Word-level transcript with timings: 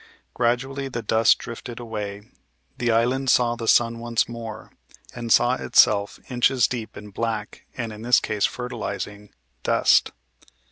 Gradually 0.33 0.87
the 0.87 1.03
dust 1.03 1.37
drifted 1.37 1.79
away; 1.79 2.23
the 2.79 2.89
island 2.91 3.29
saw 3.29 3.55
the 3.55 3.67
sun 3.67 3.99
once 3.99 4.27
more, 4.27 4.71
and 5.13 5.31
saw 5.31 5.53
itself 5.53 6.19
inches 6.27 6.67
deep 6.67 6.97
in 6.97 7.11
black, 7.11 7.67
and 7.77 7.93
in 7.93 8.01
this 8.01 8.19
case 8.19 8.47
fertilizing, 8.47 9.29
dust. 9.61 10.11